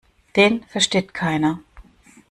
[0.35, 1.59] Den versteht keiner.